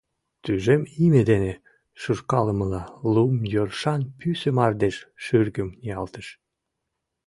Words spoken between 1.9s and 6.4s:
шуркалымыла, лум йӧршан пӱсӧ мардеж шӱргым ниялтыш.